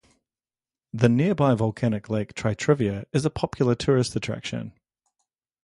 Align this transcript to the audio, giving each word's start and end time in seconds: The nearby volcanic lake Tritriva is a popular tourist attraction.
The 0.91 1.09
nearby 1.09 1.53
volcanic 1.53 2.09
lake 2.09 2.33
Tritriva 2.33 3.05
is 3.13 3.23
a 3.23 3.29
popular 3.29 3.75
tourist 3.75 4.15
attraction. 4.15 4.73